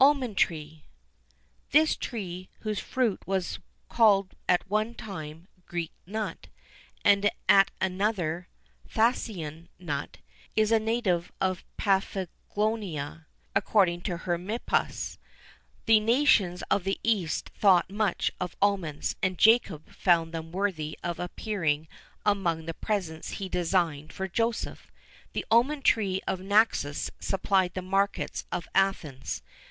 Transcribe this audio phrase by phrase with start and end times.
[0.00, 0.84] ALMOND TREE.
[1.70, 3.58] This tree, whose fruit was
[3.90, 6.48] called at one time "Greek Nut,"
[7.04, 8.48] and, at another,
[8.88, 10.20] "Thasian Nut,"[XIV 1]
[10.56, 15.18] is a native of Paphlagonia, according to Hermippus.[XIV 2]
[15.86, 21.18] The nations of the east thought much of almonds, and Jacob found them worthy of
[21.18, 21.86] appearing
[22.24, 24.94] among the presents he designed for Joseph.[XIV 3]
[25.34, 29.42] The almond tree of Naxos supplied the markets of Athens.